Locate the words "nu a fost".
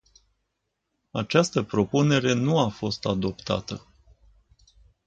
2.33-3.05